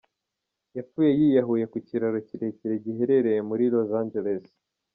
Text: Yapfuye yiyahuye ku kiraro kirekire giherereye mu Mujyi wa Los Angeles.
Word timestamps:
Yapfuye 0.77 1.11
yiyahuye 1.19 1.65
ku 1.71 1.77
kiraro 1.87 2.19
kirekire 2.27 2.75
giherereye 2.85 3.39
mu 3.41 3.47
Mujyi 3.49 3.67
wa 3.69 3.75
Los 3.75 3.91
Angeles. 4.01 4.45